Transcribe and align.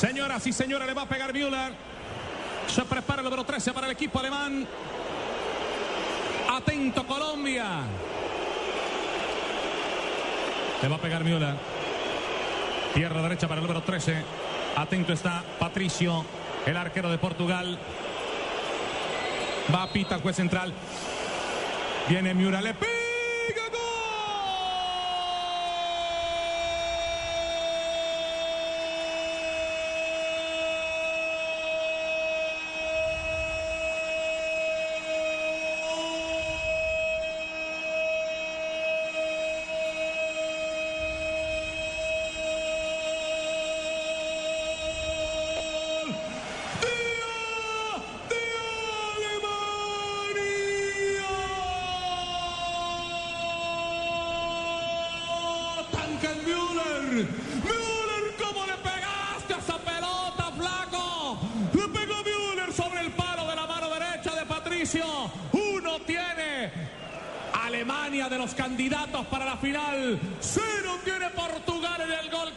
Señoras 0.00 0.46
y 0.46 0.52
señores, 0.54 0.88
le 0.88 0.94
va 0.94 1.02
a 1.02 1.06
pegar 1.06 1.30
Müller. 1.30 1.74
Se 2.66 2.82
prepara 2.86 3.20
el 3.20 3.24
número 3.24 3.44
13 3.44 3.74
para 3.74 3.86
el 3.86 3.92
equipo 3.92 4.18
alemán. 4.18 4.66
Atento 6.50 7.06
Colombia. 7.06 7.66
Le 10.80 10.88
va 10.88 10.96
a 10.96 10.98
pegar 10.98 11.22
Müller. 11.22 11.54
Tierra 12.94 13.20
derecha 13.20 13.46
para 13.46 13.60
el 13.60 13.66
número 13.66 13.82
13. 13.82 14.24
Atento 14.74 15.12
está 15.12 15.44
Patricio, 15.58 16.24
el 16.64 16.78
arquero 16.78 17.10
de 17.10 17.18
Portugal. 17.18 17.78
Va 19.74 19.82
a 19.82 19.92
pita 19.92 20.18
juez 20.18 20.34
central. 20.34 20.72
Viene 22.08 22.32
Müller, 22.32 22.62
le 22.62 22.72
pega. 22.72 22.89
Müller, 57.28 58.36
¿cómo 58.38 58.66
le 58.66 58.74
pegaste 58.74 59.54
a 59.54 59.58
esa 59.58 59.78
pelota, 59.78 60.52
flaco? 60.56 61.38
Le 61.72 61.88
pegó 61.88 62.14
Müller 62.24 62.72
sobre 62.72 63.00
el 63.00 63.12
palo 63.12 63.46
de 63.48 63.56
la 63.56 63.66
mano 63.66 63.88
derecha 63.90 64.34
de 64.34 64.46
Patricio. 64.46 65.04
Uno 65.52 66.00
tiene 66.06 66.72
Alemania 67.52 68.28
de 68.28 68.38
los 68.38 68.54
candidatos 68.54 69.26
para 69.26 69.44
la 69.44 69.56
final. 69.56 70.18
Cero 70.40 70.98
tiene 71.04 71.30
Portugal 71.30 72.00
en 72.00 72.12
el 72.12 72.30
gol. 72.30 72.52